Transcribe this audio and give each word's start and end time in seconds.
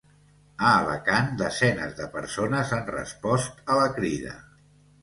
A 0.69 0.69
Alacant, 0.77 1.29
desenes 1.41 1.93
de 2.01 2.09
persones 2.17 2.75
han 2.79 2.85
respost 2.99 3.65
a 3.69 3.79
la 3.83 3.87
crida. 4.01 4.39